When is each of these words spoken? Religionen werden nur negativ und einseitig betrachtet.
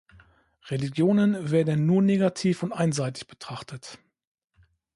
Religionen 0.71 1.51
werden 1.51 1.85
nur 1.85 2.01
negativ 2.01 2.63
und 2.63 2.71
einseitig 2.73 3.27
betrachtet. 3.27 3.99